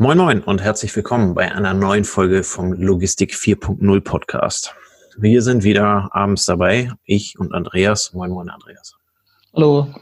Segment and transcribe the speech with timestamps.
[0.00, 4.72] Moin Moin und herzlich willkommen bei einer neuen Folge vom Logistik 4.0 Podcast.
[5.16, 8.12] Wir sind wieder abends dabei, ich und Andreas.
[8.12, 8.94] Moin Moin Andreas.
[9.52, 9.92] Hallo.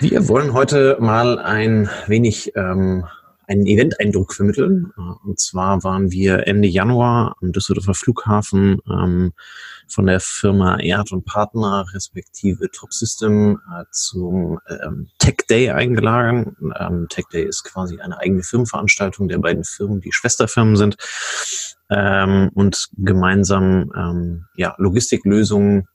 [0.00, 3.06] Wir wollen heute mal ein wenig ähm,
[3.46, 4.92] einen Event-Eindruck vermitteln.
[5.24, 9.32] Und zwar waren wir Ende Januar am Düsseldorfer Flughafen ähm,
[9.88, 16.56] von der Firma Erd und Partner respektive Top System äh, zum ähm, Tech Day eingeladen.
[16.78, 20.96] Ähm, Tech Day ist quasi eine eigene Firmenveranstaltung der beiden Firmen, die Schwesterfirmen sind
[21.90, 25.86] ähm, und gemeinsam ähm, ja, Logistiklösungen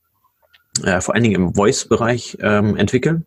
[0.84, 3.26] äh, vor allen Dingen im Voice-Bereich ähm, entwickeln.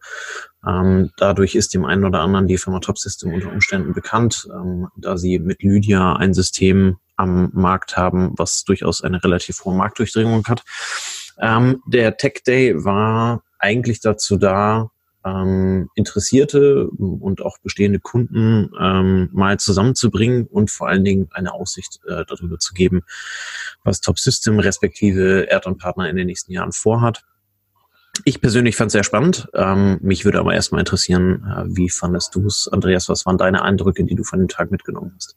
[0.67, 4.89] Ähm, dadurch ist dem einen oder anderen die Firma Top System unter Umständen bekannt, ähm,
[4.97, 10.47] da sie mit Lydia ein System am Markt haben, was durchaus eine relativ hohe Marktdurchdringung
[10.47, 10.65] hat.
[11.39, 14.91] Ähm, der Tech Day war eigentlich dazu da,
[15.25, 22.01] ähm, Interessierte und auch bestehende Kunden ähm, mal zusammenzubringen und vor allen Dingen eine Aussicht
[22.07, 23.03] äh, darüber zu geben,
[23.83, 27.25] was Top System respektive Erd und Partner in den nächsten Jahren vorhat.
[28.25, 29.49] Ich persönlich fand es sehr spannend.
[29.55, 33.09] Ähm, mich würde aber erstmal interessieren, äh, wie fandest du es, Andreas?
[33.09, 35.37] Was waren deine Eindrücke, die du von dem Tag mitgenommen hast?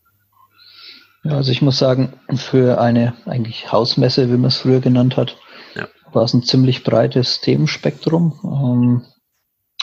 [1.24, 5.36] Ja, also ich muss sagen, für eine eigentlich Hausmesse, wie man es früher genannt hat,
[5.76, 5.88] ja.
[6.14, 8.40] war es ein ziemlich breites Themenspektrum.
[8.44, 9.02] Ähm,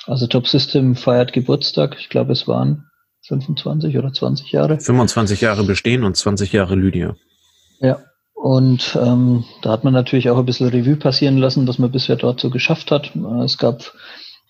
[0.07, 1.97] also Top System feiert Geburtstag.
[1.99, 2.87] Ich glaube, es waren
[3.27, 4.81] 25 oder 20 Jahre.
[4.81, 7.17] 25 Jahre bestehen und 20 Jahre Lydia.
[7.81, 8.01] Ja,
[8.45, 12.17] und ähm, da hat man natürlich auch ein bisschen Revue passieren lassen, was man bisher
[12.17, 13.17] dort so geschafft hat.
[13.43, 13.95] Es gab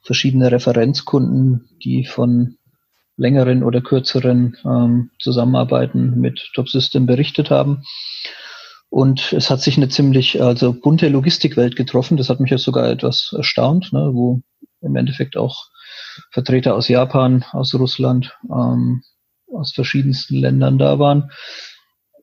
[0.03, 2.57] verschiedene Referenzkunden, die von
[3.17, 7.85] längeren oder kürzeren ähm, Zusammenarbeiten mit Top System berichtet haben.
[8.89, 12.17] Und es hat sich eine ziemlich also bunte Logistikwelt getroffen.
[12.17, 14.43] Das hat mich ja sogar etwas erstaunt, ne, wo
[14.81, 15.69] im Endeffekt auch
[16.33, 19.05] Vertreter aus Japan, aus Russland, ähm,
[19.53, 21.31] aus verschiedensten Ländern da waren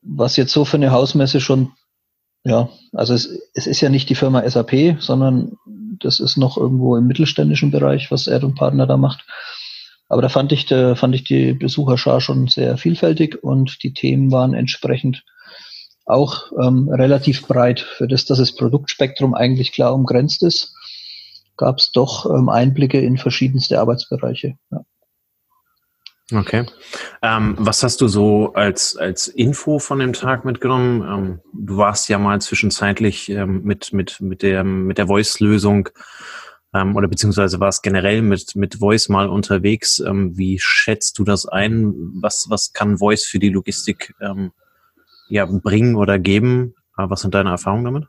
[0.02, 1.72] was jetzt so für eine Hausmesse schon,
[2.44, 5.52] ja, also es, es ist ja nicht die Firma SAP, sondern
[6.00, 9.24] das ist noch irgendwo im mittelständischen Bereich, was Erd und Partner da macht.
[10.08, 14.30] Aber da fand ich, da fand ich die Besucherschar schon sehr vielfältig und die Themen
[14.30, 15.24] waren entsprechend
[16.04, 17.80] auch ähm, relativ breit.
[17.80, 20.74] Für das, dass das Produktspektrum eigentlich klar umgrenzt ist,
[21.56, 24.56] gab es doch ähm, Einblicke in verschiedenste Arbeitsbereiche.
[24.70, 24.84] Ja.
[26.32, 26.66] Okay.
[27.20, 31.02] Ähm, was hast du so als, als Info von dem Tag mitgenommen?
[31.02, 35.90] Ähm, du warst ja mal zwischenzeitlich ähm, mit, mit, mit der, mit der Voice-Lösung
[36.74, 39.98] ähm, oder beziehungsweise warst generell mit, mit Voice mal unterwegs.
[39.98, 41.92] Ähm, wie schätzt du das ein?
[42.20, 44.52] Was, was kann Voice für die Logistik ähm,
[45.28, 46.74] ja, bringen oder geben?
[46.96, 48.06] Äh, was sind deine Erfahrungen damit?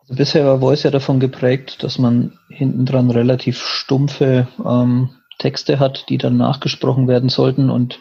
[0.00, 4.48] Also bisher war Voice ja davon geprägt, dass man hinten dran relativ stumpfe
[5.42, 7.98] Texte hat, die dann nachgesprochen werden sollten und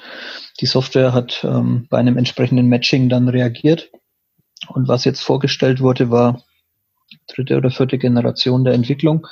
[0.59, 3.89] die Software hat ähm, bei einem entsprechenden Matching dann reagiert.
[4.67, 6.43] Und was jetzt vorgestellt wurde, war
[7.27, 9.25] dritte oder vierte Generation der Entwicklung,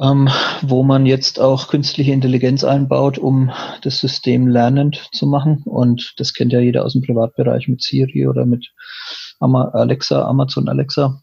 [0.00, 0.28] ähm,
[0.62, 3.52] wo man jetzt auch künstliche Intelligenz einbaut, um
[3.82, 5.62] das System lernend zu machen.
[5.66, 8.72] Und das kennt ja jeder aus dem Privatbereich mit Siri oder mit
[9.38, 11.20] Alexa, Amazon Alexa.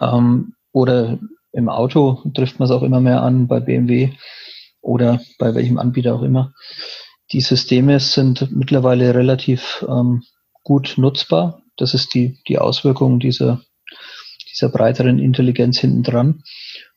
[0.00, 1.18] Ähm, oder
[1.52, 4.12] im Auto trifft man es auch immer mehr an bei BMW
[4.84, 6.52] oder bei welchem Anbieter auch immer.
[7.32, 10.22] Die Systeme sind mittlerweile relativ ähm,
[10.62, 11.62] gut nutzbar.
[11.76, 13.62] Das ist die, die Auswirkung dieser,
[14.52, 16.42] dieser breiteren Intelligenz hinten dran.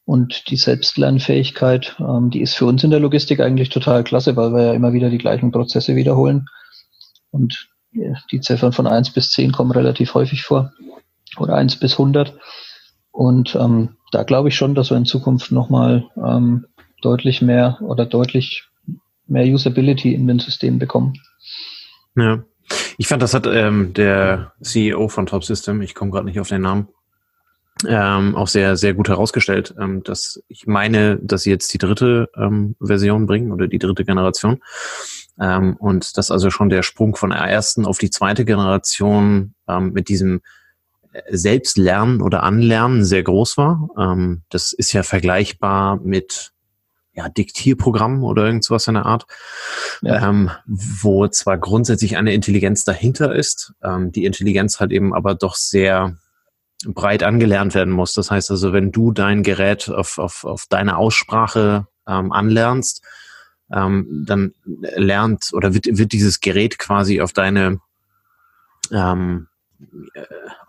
[0.04, 4.54] Und die Selbstlernfähigkeit, ähm, die ist für uns in der Logistik eigentlich total klasse, weil
[4.54, 6.46] wir ja immer wieder die gleichen Prozesse wiederholen.
[7.32, 7.70] Und
[8.32, 10.74] die Ziffern von 1 bis 10 kommen relativ häufig vor.
[11.38, 12.38] Oder 1 bis 100.
[13.12, 16.68] Und ähm, da glaube ich schon, dass wir in Zukunft nochmal ähm,
[17.08, 18.68] deutlich mehr oder deutlich
[19.28, 21.14] mehr Usability in den Systemen bekommen.
[22.16, 22.44] Ja.
[22.98, 26.50] Ich fand, das hat ähm, der CEO von Top System, ich komme gerade nicht auf
[26.50, 26.90] den Namen,
[27.88, 32.30] ähm, auch sehr, sehr gut herausgestellt, ähm, dass ich meine, dass sie jetzt die dritte
[32.36, 34.60] ähm, Version bringen oder die dritte Generation.
[35.40, 39.94] Ähm, und dass also schon der Sprung von der ersten auf die zweite Generation ähm,
[39.94, 40.42] mit diesem
[41.14, 43.90] äh, Selbstlernen oder Anlernen sehr groß war.
[43.98, 46.52] Ähm, das ist ja vergleichbar mit
[47.18, 49.26] ja, Diktierprogramm oder irgendwas in der Art,
[50.04, 50.30] ja.
[50.30, 55.56] ähm, wo zwar grundsätzlich eine Intelligenz dahinter ist, ähm, die Intelligenz halt eben aber doch
[55.56, 56.16] sehr
[56.86, 58.14] breit angelernt werden muss.
[58.14, 63.04] Das heißt also, wenn du dein Gerät auf, auf, auf deine Aussprache ähm, anlernst,
[63.74, 67.80] ähm, dann lernt oder wird, wird dieses Gerät quasi auf deine
[68.92, 69.57] ähm, äh,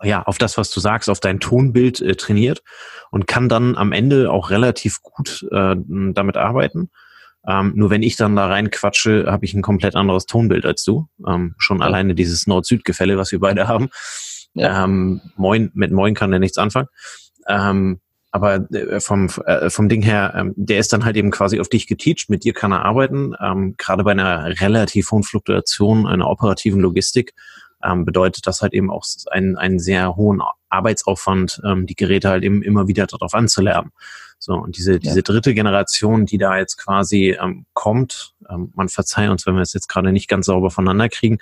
[0.03, 2.63] ja, auf das, was du sagst, auf dein Tonbild äh, trainiert
[3.11, 6.89] und kann dann am Ende auch relativ gut äh, damit arbeiten.
[7.47, 11.07] Ähm, nur wenn ich dann da reinquatsche, habe ich ein komplett anderes Tonbild als du.
[11.25, 11.85] Ähm, schon ja.
[11.85, 13.89] alleine dieses Nord-Süd-Gefälle, was wir beide haben.
[14.53, 14.83] Ja.
[14.83, 16.87] Ähm, Moin, mit Moin kann er nichts anfangen.
[17.47, 17.99] Ähm,
[18.31, 21.69] aber äh, vom, äh, vom Ding her, ähm, der ist dann halt eben quasi auf
[21.69, 23.33] dich geteacht, mit dir kann er arbeiten.
[23.41, 27.33] Ähm, Gerade bei einer relativ hohen Fluktuation einer operativen Logistik
[27.83, 32.43] ähm, bedeutet das halt eben auch einen, einen sehr hohen Arbeitsaufwand, ähm, die Geräte halt
[32.43, 33.91] eben immer wieder darauf anzulernen.
[34.41, 39.29] So, und diese, diese dritte Generation, die da jetzt quasi ähm, kommt, ähm, man verzeiht
[39.29, 41.39] uns, wenn wir es jetzt gerade nicht ganz sauber voneinander kriegen,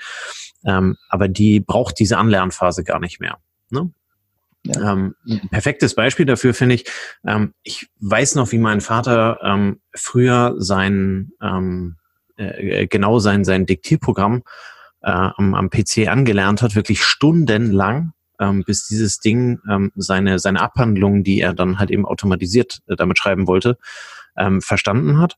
[0.66, 3.38] ähm, aber die braucht diese Anlernphase gar nicht mehr.
[3.70, 3.92] Ne?
[4.64, 4.94] Ja.
[4.94, 6.86] Ähm, ein perfektes Beispiel dafür finde ich,
[7.26, 11.98] ähm, ich weiß noch, wie mein Vater ähm, früher sein, ähm,
[12.36, 14.44] äh, genau sein, sein Diktierprogramm
[15.02, 20.62] äh, am, am PC angelernt hat, wirklich stundenlang, ähm, bis dieses Ding ähm, seine, seine
[20.62, 23.78] Abhandlung, die er dann halt eben automatisiert äh, damit schreiben wollte,
[24.38, 25.38] ähm, verstanden hat.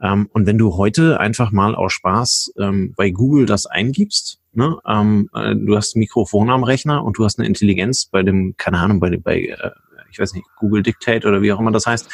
[0.00, 4.76] Ähm, und wenn du heute einfach mal aus Spaß ähm, bei Google das eingibst, ne,
[4.86, 8.54] ähm, äh, du hast ein Mikrofon am Rechner und du hast eine Intelligenz bei dem,
[8.56, 9.70] keine Ahnung, bei, bei äh,
[10.10, 12.08] ich weiß nicht, Google Dictate oder wie auch immer das heißt,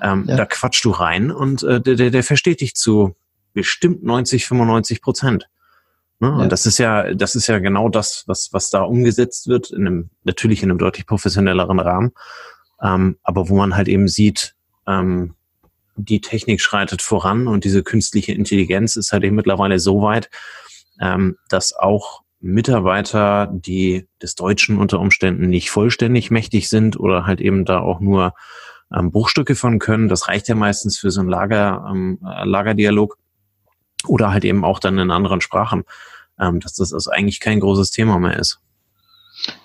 [0.00, 0.36] ähm, ja.
[0.36, 3.16] da quatschst du rein und äh, der, der, der versteht dich zu
[3.52, 5.48] bestimmt 90, 95 Prozent.
[6.24, 6.30] Ne?
[6.30, 6.42] Ja.
[6.42, 9.86] Und das ist ja, das ist ja genau das, was, was da umgesetzt wird, in
[9.86, 12.12] einem, natürlich in einem deutlich professionelleren Rahmen,
[12.82, 14.54] ähm, aber wo man halt eben sieht,
[14.86, 15.34] ähm,
[15.96, 20.30] die Technik schreitet voran und diese künstliche Intelligenz ist halt eben mittlerweile so weit,
[21.00, 27.40] ähm, dass auch Mitarbeiter, die des Deutschen unter Umständen nicht vollständig mächtig sind oder halt
[27.40, 28.34] eben da auch nur
[28.94, 33.16] ähm, Bruchstücke von können, das reicht ja meistens für so einen Lager, ähm, Lagerdialog
[34.06, 35.84] oder halt eben auch dann in anderen Sprachen,
[36.40, 38.60] ähm, dass das also eigentlich kein großes Thema mehr ist.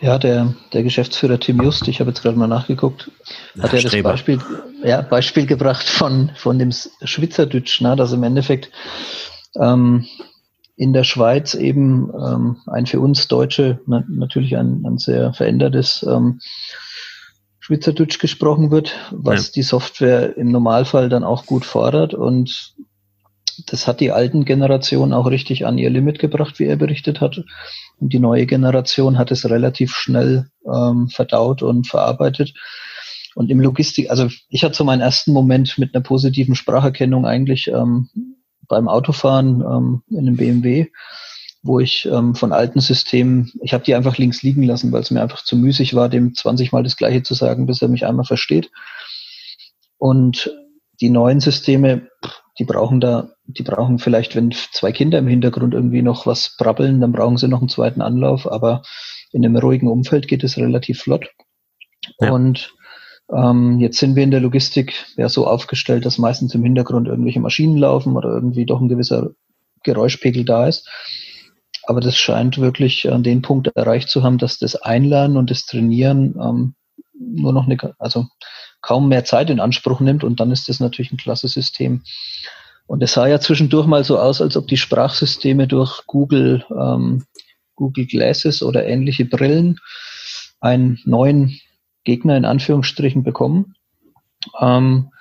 [0.02, 3.12] Ja, der, der Geschäftsführer Tim Just, ich habe jetzt gerade mal nachgeguckt,
[3.60, 4.40] hat ja, ja das Beispiel,
[4.84, 8.72] ja, Beispiel gebracht von, von dem Schwitzerdütsch, ne, dass im Endeffekt
[9.56, 10.06] ähm,
[10.76, 16.04] in der Schweiz eben ähm, ein für uns Deutsche na, natürlich ein, ein sehr verändertes
[16.08, 16.40] ähm,
[17.60, 19.52] Schweizerdeutsch gesprochen wird, was ja.
[19.56, 22.74] die Software im Normalfall dann auch gut fordert und
[23.68, 27.44] das hat die alten Generationen auch richtig an ihr Limit gebracht, wie er berichtet hat.
[28.00, 32.54] Und die neue Generation hat es relativ schnell ähm, verdaut und verarbeitet.
[33.36, 37.68] Und im Logistik, also ich hatte so meinen ersten Moment mit einer positiven Spracherkennung eigentlich
[37.68, 38.10] ähm,
[38.68, 40.88] beim Autofahren ähm, in einem BMW,
[41.62, 45.12] wo ich ähm, von alten Systemen, ich habe die einfach links liegen lassen, weil es
[45.12, 48.06] mir einfach zu müßig war, dem 20 Mal das Gleiche zu sagen, bis er mich
[48.06, 48.72] einmal versteht.
[49.98, 50.52] Und
[51.02, 52.08] die neuen Systeme,
[52.58, 57.00] die brauchen da, die brauchen vielleicht, wenn zwei Kinder im Hintergrund irgendwie noch was brabbeln,
[57.00, 58.84] dann brauchen sie noch einen zweiten Anlauf, aber
[59.32, 61.30] in einem ruhigen Umfeld geht es relativ flott.
[62.20, 62.32] Ja.
[62.32, 62.74] Und
[63.32, 67.40] ähm, jetzt sind wir in der Logistik ja so aufgestellt, dass meistens im Hintergrund irgendwelche
[67.40, 69.32] Maschinen laufen oder irgendwie doch ein gewisser
[69.84, 70.90] Geräuschpegel da ist.
[71.84, 75.66] Aber das scheint wirklich an den Punkt erreicht zu haben, dass das Einlernen und das
[75.66, 76.76] Trainieren ähm,
[77.20, 78.28] nur noch eine, also
[78.82, 82.04] kaum mehr Zeit in Anspruch nimmt und dann ist das natürlich ein klasse System.
[82.88, 87.24] Und es sah ja zwischendurch mal so aus, als ob die Sprachsysteme durch Google, ähm,
[87.76, 89.80] Google Glasses oder ähnliche Brillen
[90.60, 91.60] einen neuen
[92.04, 93.76] Gegner in Anführungsstrichen bekommen.
[94.60, 95.12] Ähm,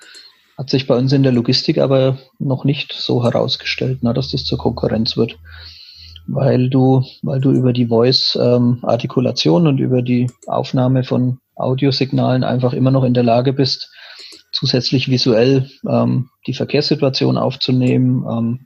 [0.57, 4.43] hat sich bei uns in der Logistik aber noch nicht so herausgestellt, na, dass das
[4.43, 5.37] zur Konkurrenz wird.
[6.27, 12.73] Weil du, weil du über die Voice-Artikulation ähm, und über die Aufnahme von Audiosignalen einfach
[12.73, 13.91] immer noch in der Lage bist,
[14.51, 18.65] zusätzlich visuell ähm, die Verkehrssituation aufzunehmen, ähm,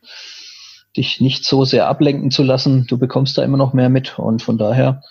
[0.96, 2.86] dich nicht so sehr ablenken zu lassen.
[2.88, 5.02] Du bekommst da immer noch mehr mit und von daher,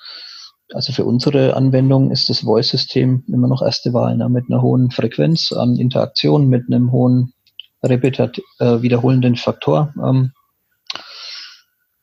[0.72, 4.90] also für unsere Anwendung ist das Voice-System immer noch erste Wahl ne, mit einer hohen
[4.90, 7.34] Frequenz an Interaktion, mit einem hohen
[7.82, 9.92] repetat äh, wiederholenden Faktor.
[10.02, 10.32] Ähm,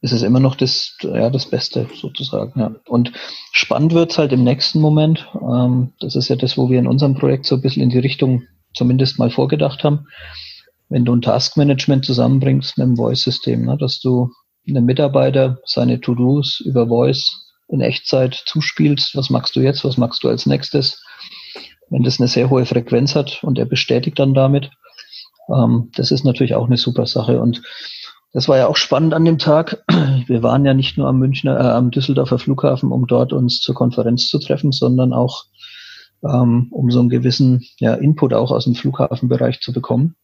[0.02, 2.60] ist es immer noch das, ja, das Beste sozusagen.
[2.60, 2.76] Ja.
[2.88, 3.12] Und
[3.52, 5.28] spannend wird's halt im nächsten Moment.
[5.42, 8.00] Ähm, das ist ja das, wo wir in unserem Projekt so ein bisschen in die
[8.00, 10.08] Richtung zumindest mal vorgedacht haben.
[10.88, 14.32] Wenn du ein Taskmanagement zusammenbringst mit dem Voice-System, ne, dass du
[14.68, 20.24] einem Mitarbeiter seine To-Dos über Voice in Echtzeit zuspielst, was machst du jetzt, was machst
[20.24, 21.04] du als nächstes,
[21.90, 24.72] wenn das eine sehr hohe Frequenz hat und er bestätigt dann damit,
[25.54, 27.62] ähm, das ist natürlich auch eine super Sache und
[28.32, 29.84] das war ja auch spannend an dem Tag.
[30.28, 33.76] Wir waren ja nicht nur am Münchner, äh, am Düsseldorfer Flughafen, um dort uns zur
[33.76, 35.46] Konferenz zu treffen, sondern auch
[36.24, 40.16] ähm, um so einen gewissen ja, Input auch aus dem Flughafenbereich zu bekommen.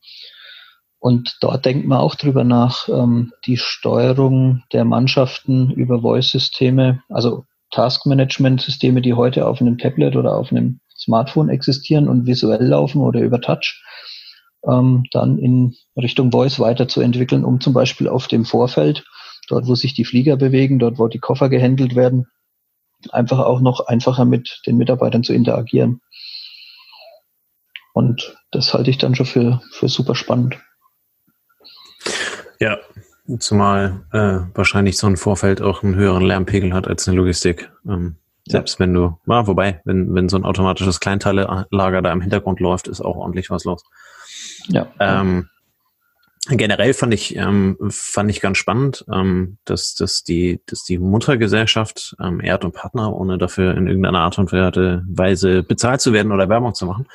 [1.00, 7.46] Und dort denkt man auch drüber nach, ähm, die Steuerung der Mannschaften über Voice-Systeme, also
[7.72, 13.22] Task-Management-Systeme, die heute auf einem Tablet oder auf einem Smartphone existieren und visuell laufen oder
[13.22, 13.84] über Touch
[14.68, 19.06] ähm, dann in Richtung Voice weiterzuentwickeln, um zum Beispiel auf dem Vorfeld,
[19.48, 22.28] dort wo sich die Flieger bewegen, dort wo die Koffer gehandelt werden,
[23.12, 26.02] einfach auch noch einfacher mit den Mitarbeitern zu interagieren.
[27.94, 30.58] Und das halte ich dann schon für, für super spannend.
[32.60, 32.78] Ja,
[33.40, 37.72] zumal äh, wahrscheinlich so ein Vorfeld auch einen höheren Lärmpegel hat als eine Logistik.
[37.88, 38.18] Ähm,
[38.48, 38.80] selbst ja.
[38.82, 43.02] wenn du, ja, wobei, wenn, wenn so ein automatisches Kleinteile-Lager da im Hintergrund läuft, ist
[43.02, 43.84] auch ordentlich was los.
[44.68, 44.88] Ja.
[45.00, 45.50] Ähm,
[46.50, 52.16] generell fand ich, ähm, fand ich ganz spannend, ähm, dass, dass, die, dass die Muttergesellschaft
[52.22, 56.50] ähm, Erd und Partner, ohne dafür in irgendeiner Art und Weise bezahlt zu werden oder
[56.50, 57.08] Werbung zu machen,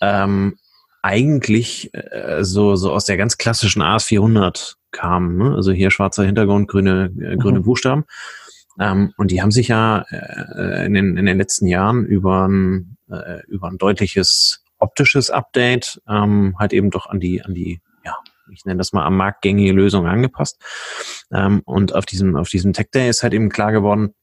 [0.00, 0.56] ähm,
[1.02, 5.36] eigentlich äh, so, so aus der ganz klassischen AS400 kam.
[5.36, 5.54] Ne?
[5.54, 7.64] Also hier schwarzer Hintergrund, grüne, äh, grüne mhm.
[7.64, 8.04] Buchstaben.
[8.80, 12.96] Ähm, und die haben sich ja äh, in, den, in den letzten Jahren über ein,
[13.10, 18.16] äh, über ein deutliches optisches Update ähm, halt eben doch an die, an die, ja,
[18.52, 20.60] ich nenne das mal am marktgängige Lösung angepasst.
[21.32, 24.14] Ähm, und auf diesem, auf diesem Tech Day ist halt eben klar geworden,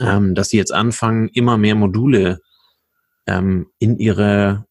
[0.00, 2.40] ähm, dass sie jetzt anfangen, immer mehr Module
[3.26, 4.66] ähm, in ihre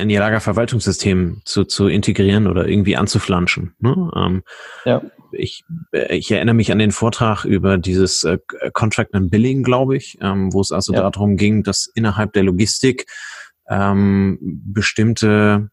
[0.00, 3.74] in ihr Lagerverwaltungssystem zu, zu integrieren oder irgendwie anzuflanschen.
[3.80, 4.10] Ne?
[4.14, 4.42] Ähm,
[4.84, 5.02] ja.
[5.32, 8.38] ich, äh, ich erinnere mich an den Vortrag über dieses äh,
[8.72, 11.00] Contract and Billing, glaube ich, ähm, wo es also ja.
[11.10, 13.06] darum ging, dass innerhalb der Logistik
[13.68, 15.70] ähm, bestimmte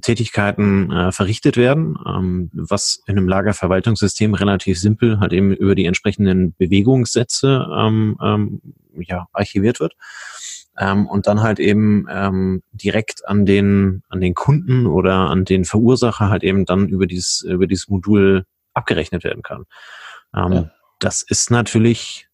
[0.00, 5.86] Tätigkeiten äh, verrichtet werden, ähm, was in einem Lagerverwaltungssystem relativ simpel halt eben über die
[5.86, 8.60] entsprechenden Bewegungssätze ähm, ähm,
[8.94, 9.94] ja, archiviert wird
[10.78, 15.64] ähm, und dann halt eben ähm, direkt an den an den Kunden oder an den
[15.64, 18.44] Verursacher halt eben dann über dieses über dieses Modul
[18.74, 19.64] abgerechnet werden kann.
[20.34, 20.70] Ähm, ja.
[20.98, 22.28] Das ist natürlich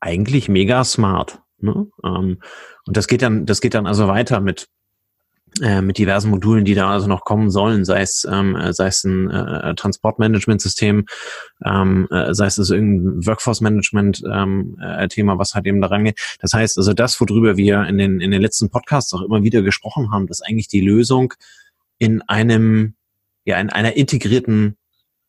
[0.00, 1.40] eigentlich mega smart.
[1.62, 1.86] Ne?
[2.04, 2.38] Ähm,
[2.86, 4.68] und das geht dann das geht dann also weiter mit
[5.60, 9.04] äh, mit diversen Modulen, die da also noch kommen sollen, sei es, ähm, sei es
[9.04, 11.04] ein äh, Transportmanagementsystem,
[11.64, 16.18] ähm, äh, sei es also irgendein Workforce-Management-Thema, ähm, äh, was halt eben da rangeht.
[16.40, 19.60] Das heißt, also das, worüber wir in den, in den letzten Podcasts auch immer wieder
[19.60, 21.34] gesprochen haben, dass eigentlich die Lösung
[21.98, 22.94] in einem,
[23.44, 24.78] ja, in einer integrierten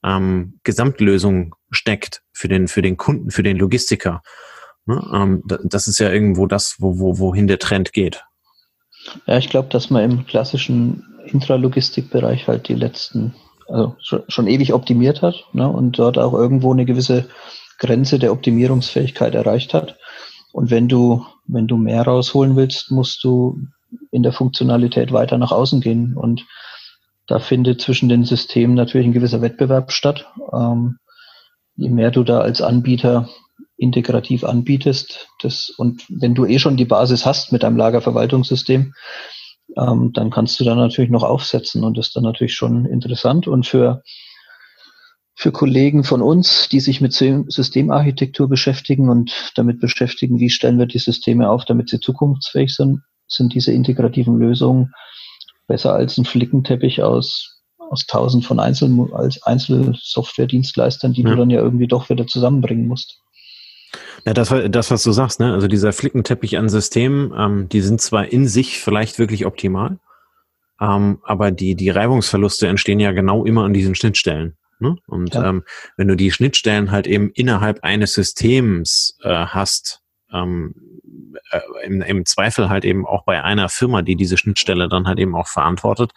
[0.06, 4.22] ähm, Gesamtlösung steckt für den, für den Kunden, für den Logistiker.
[4.86, 5.02] Ne?
[5.14, 8.24] Ähm, das ist ja irgendwo das, wo, wo, wohin der Trend geht.
[9.26, 13.34] Ja, ich glaube, dass man im klassischen Intralogistikbereich halt die letzten,
[13.68, 13.96] also
[14.28, 17.28] schon, ewig optimiert hat ne, und dort auch irgendwo eine gewisse
[17.80, 19.98] Grenze der Optimierungsfähigkeit erreicht hat.
[20.52, 23.60] Und wenn du, wenn du mehr rausholen willst, musst du
[24.12, 26.16] in der Funktionalität weiter nach außen gehen.
[26.16, 26.46] Und
[27.28, 30.28] da findet zwischen den Systemen natürlich ein gewisser Wettbewerb statt.
[30.54, 30.98] Ähm,
[31.76, 33.30] je mehr du da als Anbieter
[33.84, 35.28] integrativ anbietest.
[35.42, 38.94] Das, und wenn du eh schon die Basis hast mit deinem Lagerverwaltungssystem,
[39.78, 43.48] ähm, dann kannst du da natürlich noch aufsetzen und das ist dann natürlich schon interessant.
[43.48, 44.04] Und für,
[45.36, 50.86] für Kollegen von uns, die sich mit Systemarchitektur beschäftigen und damit beschäftigen, wie stellen wir
[50.86, 54.94] die Systeme auf, damit sie zukunftsfähig sind, sind diese integrativen Lösungen
[55.68, 61.30] besser als ein Flickenteppich aus, aus tausend von Einzel, als Einzelsoftware-Dienstleistern, die ja.
[61.30, 63.23] du dann ja irgendwie doch wieder zusammenbringen musst.
[64.26, 65.54] Ja, das, das, was du sagst, ne?
[65.54, 70.00] Also dieser Flickenteppich an Systemen, ähm, die sind zwar in sich vielleicht wirklich optimal,
[70.80, 74.58] ähm, aber die, die Reibungsverluste entstehen ja genau immer an diesen Schnittstellen.
[74.80, 74.98] Ne?
[75.08, 75.50] Und ja.
[75.50, 75.64] ähm,
[75.98, 80.02] wenn du die Schnittstellen halt eben innerhalb eines Systems äh, hast,
[80.32, 80.76] ähm,
[81.52, 85.20] äh, im, im Zweifel halt eben auch bei einer Firma, die diese Schnittstelle dann halt
[85.20, 86.12] eben auch verantwortet,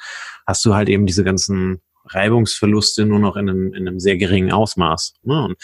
[0.47, 4.53] hast du halt eben diese ganzen Reibungsverluste nur noch in einem, in einem sehr geringen
[4.53, 5.15] Ausmaß.
[5.23, 5.45] Ne?
[5.45, 5.57] Und,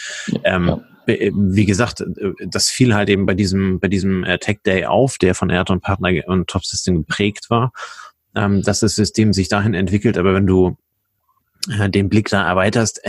[0.43, 4.59] ähm, ja wie gesagt, äh, das fiel halt eben bei diesem, bei diesem äh, Tech
[4.65, 7.71] Day auf, der von Erd und Partner und Top System geprägt war,
[8.35, 10.17] ähm, dass das System sich dahin entwickelt.
[10.17, 10.77] Aber wenn du
[11.67, 13.01] den Blick da erweiterst,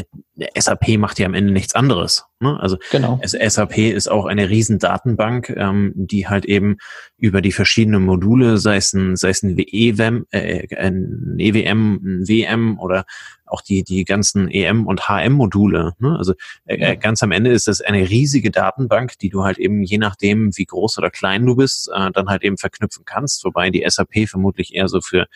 [0.57, 2.25] SAP macht ja am Ende nichts anderes.
[2.39, 2.59] Ne?
[2.61, 3.21] Also genau.
[3.25, 6.77] SAP ist auch eine riesen Datenbank, ähm, die halt eben
[7.19, 12.29] über die verschiedenen Module, sei es ein, sei es ein EWM, äh, ein EWM, ein
[12.29, 13.07] WM oder
[13.55, 15.93] auch die, die ganzen EM- und HM-Module.
[15.99, 16.17] Ne?
[16.19, 16.35] Also
[16.65, 16.95] äh, ja.
[16.97, 20.65] ganz am Ende ist das eine riesige Datenbank, die du halt eben je nachdem, wie
[20.65, 24.75] groß oder klein du bist, äh, dann halt eben verknüpfen kannst, wobei die SAP vermutlich
[24.75, 25.27] eher so für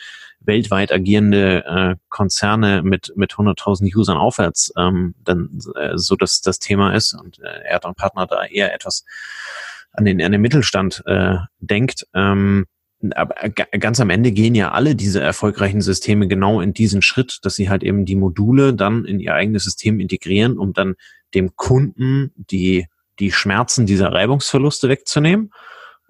[0.41, 6.59] weltweit agierende äh, Konzerne mit, mit 100.000 Usern aufwärts ähm, dann äh, so das, das
[6.59, 9.05] Thema ist und äh, er und Partner da eher etwas
[9.93, 12.05] an den, an den Mittelstand äh, denkt.
[12.13, 12.65] Ähm,
[13.15, 17.55] aber ganz am Ende gehen ja alle diese erfolgreichen Systeme genau in diesen Schritt, dass
[17.55, 20.95] sie halt eben die Module dann in ihr eigenes System integrieren, um dann
[21.33, 22.87] dem Kunden die,
[23.19, 25.51] die Schmerzen dieser Reibungsverluste wegzunehmen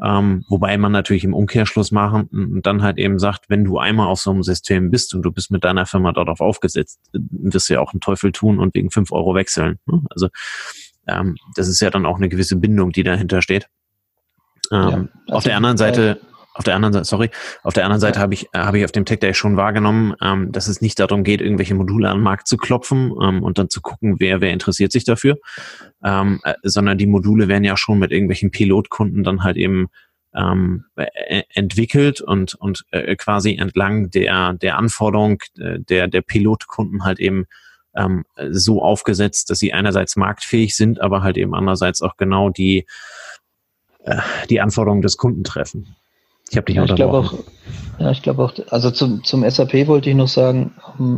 [0.02, 4.08] Ähm, wobei man natürlich im Umkehrschluss machen und dann halt eben sagt, wenn du einmal
[4.08, 7.70] auf so einem System bist und du bist mit deiner Firma dort auf aufgesetzt, wirst
[7.70, 9.78] du ja auch einen Teufel tun und wegen fünf Euro wechseln.
[9.88, 10.02] Ne?
[10.10, 10.30] Also
[11.06, 13.68] ähm, das ist ja dann auch eine gewisse Bindung, die dahinter steht.
[14.72, 16.22] Ähm, ja, also auf der anderen Seite
[16.60, 17.30] auf der anderen Seite, sorry,
[17.64, 20.14] auf der anderen Seite habe ich, äh, habe ich auf dem Tech Day schon wahrgenommen,
[20.22, 23.58] ähm, dass es nicht darum geht, irgendwelche Module an den Markt zu klopfen ähm, und
[23.58, 25.38] dann zu gucken, wer, wer interessiert sich dafür,
[26.04, 29.88] ähm, äh, sondern die Module werden ja schon mit irgendwelchen Pilotkunden dann halt eben
[30.36, 37.06] ähm, äh, entwickelt und, und äh, quasi entlang der, der Anforderung äh, der, der Pilotkunden
[37.06, 37.46] halt eben
[37.96, 42.86] ähm, so aufgesetzt, dass sie einerseits marktfähig sind, aber halt eben andererseits auch genau die,
[44.04, 44.18] äh,
[44.50, 45.96] die Anforderungen des Kunden treffen.
[46.50, 47.34] Ich habe dich ja, ich glaube auch,
[48.00, 50.74] ja, ich glaube auch, also zum, zum SAP wollte ich noch sagen,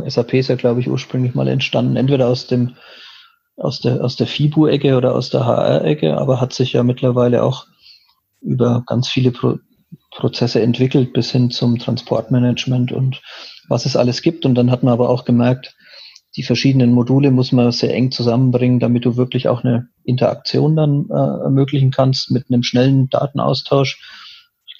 [0.06, 2.76] SAP ist ja, glaube ich, ursprünglich mal entstanden, entweder aus dem
[3.56, 7.66] aus der, aus der FIBU-Ecke oder aus der HR-Ecke, aber hat sich ja mittlerweile auch
[8.40, 9.58] über ganz viele Pro
[10.10, 13.22] Prozesse entwickelt, bis hin zum Transportmanagement und
[13.68, 14.44] was es alles gibt.
[14.44, 15.74] Und dann hat man aber auch gemerkt,
[16.36, 21.06] die verschiedenen Module muss man sehr eng zusammenbringen, damit du wirklich auch eine Interaktion dann
[21.10, 24.00] äh, ermöglichen kannst mit einem schnellen Datenaustausch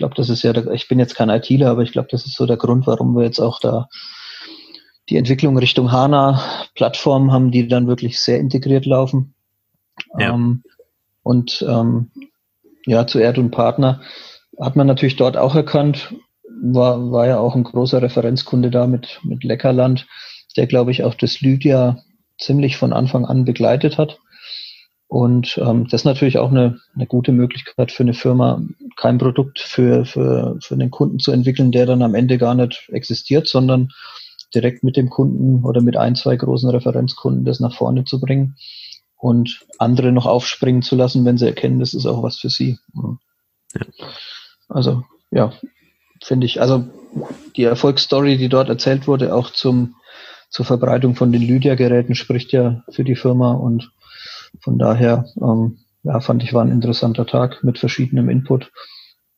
[0.02, 2.34] glaube, das ist ja, der, ich bin jetzt kein ITler, aber ich glaube, das ist
[2.34, 3.88] so der Grund, warum wir jetzt auch da
[5.08, 9.34] die Entwicklung Richtung HANA-Plattformen haben, die dann wirklich sehr integriert laufen.
[10.18, 10.34] Ja.
[10.34, 10.64] Ähm,
[11.22, 12.10] und ähm,
[12.84, 14.00] ja, zu Erd und Partner
[14.60, 16.12] hat man natürlich dort auch erkannt,
[16.60, 20.08] war, war ja auch ein großer Referenzkunde da mit, mit Leckerland,
[20.56, 22.02] der, glaube ich, auch das Lydia
[22.40, 24.18] ziemlich von Anfang an begleitet hat.
[25.06, 28.62] Und ähm, das ist natürlich auch eine, eine gute Möglichkeit für eine Firma,
[28.96, 32.88] kein Produkt für, für, für den Kunden zu entwickeln, der dann am Ende gar nicht
[32.92, 33.92] existiert, sondern
[34.54, 38.56] direkt mit dem Kunden oder mit ein, zwei großen Referenzkunden das nach vorne zu bringen
[39.16, 42.78] und andere noch aufspringen zu lassen, wenn sie erkennen, das ist auch was für sie.
[42.94, 43.86] Ja.
[44.68, 45.52] Also, ja,
[46.22, 46.84] finde ich, also
[47.56, 49.96] die Erfolgsstory, die dort erzählt wurde, auch zum,
[50.50, 53.92] zur Verbreitung von den Lydia-Geräten spricht ja für die Firma und
[54.60, 58.70] von daher, ähm, ja, fand ich, war ein interessanter Tag mit verschiedenem Input.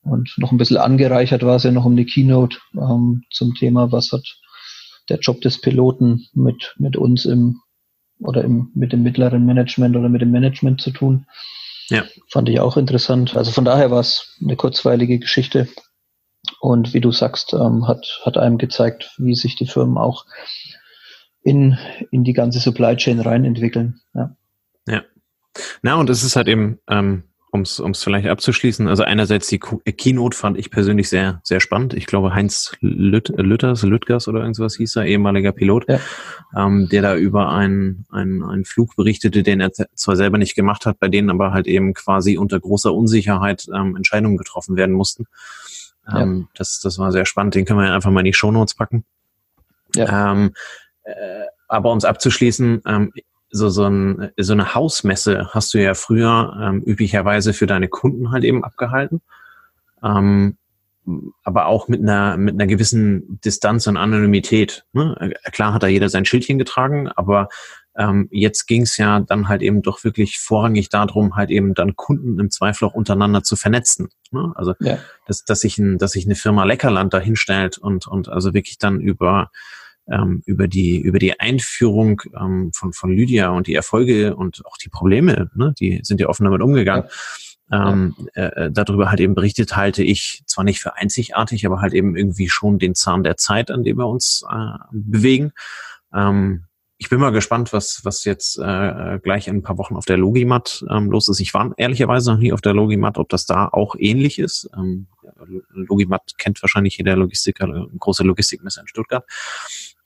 [0.02, 3.90] Und noch ein bisschen angereichert war es ja noch um die Keynote ähm, zum Thema,
[3.90, 4.24] was hat
[5.08, 7.60] der Job des Piloten mit, mit uns im
[8.20, 11.26] oder im, mit dem mittleren Management oder mit dem Management zu tun.
[11.88, 12.04] Ja.
[12.30, 13.36] Fand ich auch interessant.
[13.36, 15.68] Also von daher war es eine kurzweilige Geschichte.
[16.60, 20.26] Und wie du sagst, ähm, hat, hat einem gezeigt, wie sich die Firmen auch
[21.42, 21.78] in,
[22.10, 24.00] in die ganze Supply Chain rein entwickeln.
[24.14, 24.36] Ja.
[24.86, 25.02] Ja.
[25.82, 29.92] Na, und es ist halt eben, ähm, um es vielleicht abzuschließen, also einerseits die äh,
[29.92, 31.94] Keynote fand ich persönlich sehr, sehr spannend.
[31.94, 36.00] Ich glaube, Heinz Lüt, Lütters, Lüttgers oder irgendwas hieß er, ehemaliger Pilot, ja.
[36.56, 40.84] ähm, der da über einen, einen, einen Flug berichtete, den er zwar selber nicht gemacht
[40.84, 45.26] hat, bei denen aber halt eben quasi unter großer Unsicherheit ähm, Entscheidungen getroffen werden mussten.
[46.12, 46.48] Ähm, ja.
[46.56, 47.54] das, das war sehr spannend.
[47.54, 49.04] Den können wir einfach mal in die Shownotes packen.
[49.94, 50.32] Ja.
[50.32, 50.54] Ähm,
[51.04, 51.12] äh,
[51.68, 53.12] aber um es abzuschließen, ähm,
[53.54, 58.32] so, so, ein, so eine Hausmesse hast du ja früher ähm, üblicherweise für deine Kunden
[58.32, 59.22] halt eben abgehalten.
[60.02, 60.58] Ähm,
[61.44, 64.84] aber auch mit einer, mit einer gewissen Distanz und Anonymität.
[64.92, 65.34] Ne?
[65.52, 67.48] Klar hat da jeder sein Schildchen getragen, aber
[67.96, 71.94] ähm, jetzt ging es ja dann halt eben doch wirklich vorrangig darum, halt eben dann
[71.94, 74.08] Kunden im Zweifel auch untereinander zu vernetzen.
[74.32, 74.52] Ne?
[74.56, 74.98] Also ja.
[75.26, 78.78] dass, dass sich ein, dass sich eine Firma Leckerland da hinstellt und, und also wirklich
[78.78, 79.52] dann über
[80.10, 84.76] ähm, über die über die Einführung ähm, von von Lydia und die Erfolge und auch
[84.76, 87.04] die Probleme, ne, die sind ja offen damit umgegangen.
[87.70, 87.90] Ja.
[87.92, 92.14] Ähm, äh, darüber halt eben berichtet, halte ich zwar nicht für einzigartig, aber halt eben
[92.14, 95.52] irgendwie schon den Zahn der Zeit, an dem wir uns äh, bewegen.
[96.12, 96.66] Ähm,
[96.98, 100.16] ich bin mal gespannt, was, was jetzt äh, gleich in ein paar Wochen auf der
[100.16, 101.40] Logimat ähm, los ist.
[101.40, 104.70] Ich war ehrlicherweise noch nie auf der Logimat, ob das da auch ähnlich ist.
[104.76, 105.08] Ähm,
[105.70, 109.24] Logimat kennt wahrscheinlich jeder Logistiker, eine große Logistikmesse in Stuttgart.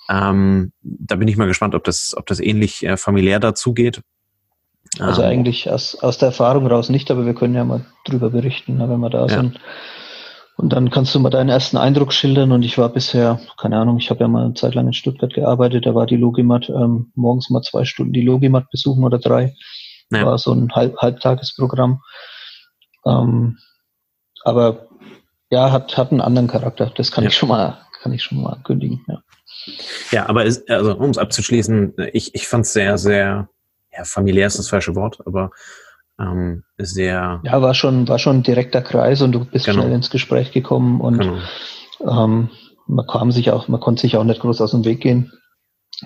[0.09, 4.01] Ähm, da bin ich mal gespannt, ob das, ob das ähnlich äh, familiär dazugeht.
[4.98, 8.31] Also ähm, eigentlich aus, aus der Erfahrung raus nicht, aber wir können ja mal drüber
[8.31, 9.29] berichten, ne, wenn wir da ja.
[9.29, 9.61] sind.
[10.59, 12.51] Und dann kannst du mal deinen ersten Eindruck schildern.
[12.51, 15.33] Und ich war bisher, keine Ahnung, ich habe ja mal eine Zeit lang in Stuttgart
[15.33, 19.55] gearbeitet, da war die Logimat ähm, morgens mal zwei Stunden die Logimat besuchen oder drei.
[20.11, 20.27] Ja.
[20.27, 22.03] War so ein Halb Halbtagesprogramm.
[23.07, 23.59] Ähm,
[24.42, 24.88] aber
[25.49, 26.90] ja, hat, hat einen anderen Charakter.
[26.97, 27.31] Das kann ja.
[27.31, 29.23] ich schon mal, kann ich schon mal kündigen, ja.
[30.11, 33.49] Ja, aber es, also, um es abzuschließen, ich, ich fand es sehr, sehr,
[33.97, 35.53] ja, familiär ist das falsche Wort, aber
[36.20, 37.40] ähm, sehr.
[37.44, 39.83] Ja, war schon, war schon ein direkter Kreis und du bist genau.
[39.83, 42.24] schnell ins Gespräch gekommen und genau.
[42.24, 42.50] ähm,
[42.87, 45.33] man kam sich auch, man konnte sich auch nicht groß aus dem Weg gehen.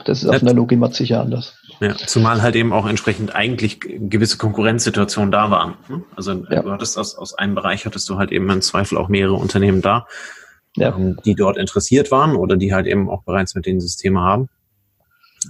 [0.05, 1.59] Das ist auf einer Logimat sicher anders.
[1.81, 5.75] Ja, zumal halt eben auch entsprechend eigentlich gewisse Konkurrenzsituationen da waren.
[5.88, 6.03] Ne?
[6.16, 6.62] Also ja.
[6.62, 9.83] du hattest aus, aus einem Bereich hattest du halt eben im Zweifel auch mehrere Unternehmen
[9.83, 10.07] da,
[10.77, 10.96] ja.
[10.96, 14.48] ähm, die dort interessiert waren oder die halt eben auch bereits mit den Systemen haben,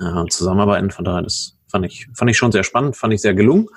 [0.00, 0.90] äh, zusammenarbeiten.
[0.90, 3.68] Von daher, das fand ich, fand ich schon sehr spannend, fand ich sehr gelungen.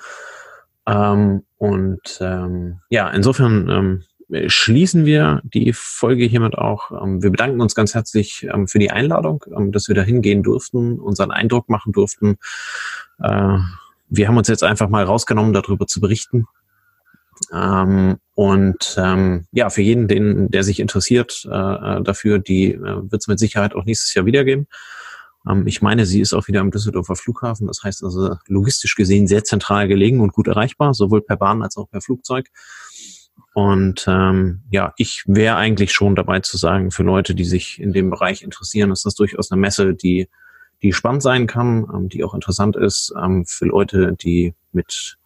[0.86, 4.04] Ähm, und ähm, ja, insofern ähm,
[4.48, 6.90] schließen wir die Folge hiermit auch.
[6.90, 10.42] Ähm, wir bedanken uns ganz herzlich ähm, für die Einladung, ähm, dass wir da hingehen
[10.42, 12.36] durften, unseren Eindruck machen durften.
[13.22, 13.58] Äh,
[14.08, 16.46] wir haben uns jetzt einfach mal rausgenommen, darüber zu berichten.
[17.50, 18.96] und
[19.52, 23.74] ja, für jeden, den, der sich interessiert äh, dafür, die äh, wird es mit Sicherheit
[23.74, 24.44] auch nächstes Jahr wieder
[25.46, 25.66] geben.
[25.66, 27.66] ich meine, sie ist auch wieder am Düsseldorfer Flughafen.
[27.66, 31.76] Das heißt also logistisch gesehen sehr zentral gelegen und gut erreichbar, sowohl per Bahn als
[31.76, 32.50] auch per Flugzeug.
[33.54, 37.92] Und ähm, ja, ich wäre eigentlich schon dabei zu sagen, für Leute, die sich in
[37.92, 40.28] dem Bereich interessieren, ist das durchaus eine Messe, die,
[40.82, 43.14] die spannend sein kann, ähm, die auch interessant ist.
[43.18, 45.16] Ähm, für Leute, die mit,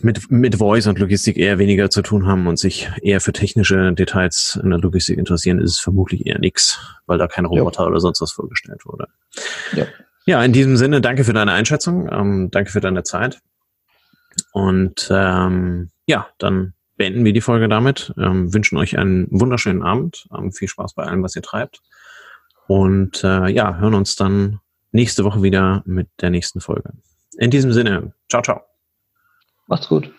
[0.00, 3.92] mit, mit Voice und Logistik eher weniger zu tun haben und sich eher für technische
[3.92, 7.88] Details in der Logistik interessieren, ist es vermutlich eher nix, weil da kein Roboter ja.
[7.88, 9.08] oder sonst was vorgestellt wurde.
[9.74, 9.86] Ja.
[10.26, 13.40] ja, in diesem Sinne, danke für deine Einschätzung, ähm, danke für deine Zeit.
[14.52, 18.12] Und ähm, ja, dann beenden wir die Folge damit.
[18.18, 20.28] Ähm, wünschen euch einen wunderschönen Abend.
[20.36, 21.80] Ähm, viel Spaß bei allem, was ihr treibt.
[22.66, 24.60] Und äh, ja, hören uns dann
[24.92, 26.92] nächste Woche wieder mit der nächsten Folge.
[27.38, 28.67] In diesem Sinne, ciao, ciao.
[29.68, 30.10] Macht's gut.